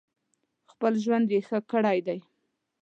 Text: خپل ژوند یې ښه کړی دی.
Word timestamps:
خپل 0.71 0.93
ژوند 1.03 1.27
یې 1.33 1.39
ښه 1.47 1.59
کړی 1.71 1.99
دی. 2.07 2.19